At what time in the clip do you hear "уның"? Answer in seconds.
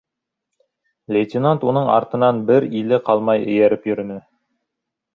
1.73-1.91